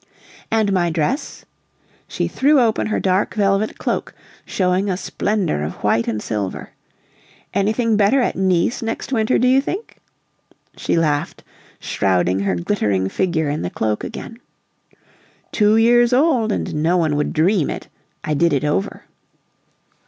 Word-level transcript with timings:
"And 0.49 0.73
my 0.73 0.89
dress?" 0.89 1.45
She 2.07 2.27
threw 2.27 2.59
open 2.59 2.87
her 2.87 2.99
dark 2.99 3.35
velvet 3.35 3.77
cloak, 3.77 4.15
showing 4.47 4.89
a 4.89 4.97
splendor 4.97 5.61
of 5.61 5.73
white 5.83 6.07
and 6.07 6.19
silver. 6.23 6.71
"Anything 7.53 7.97
better 7.97 8.19
at 8.19 8.35
Nice 8.35 8.81
next 8.81 9.13
winter, 9.13 9.37
do 9.37 9.47
you 9.47 9.61
think?" 9.61 9.97
She 10.75 10.97
laughed, 10.97 11.43
shrouding 11.79 12.39
her 12.39 12.55
glittering 12.55 13.09
figure 13.09 13.49
in 13.49 13.61
the 13.61 13.69
cloak 13.69 14.03
again. 14.03 14.39
"Two 15.51 15.77
years 15.77 16.13
old, 16.13 16.51
and 16.51 16.73
no 16.73 16.97
one 16.97 17.15
would 17.15 17.31
dream 17.31 17.69
it! 17.69 17.87
I 18.23 18.33
did 18.33 18.53
it 18.53 18.63
over." 18.63 19.03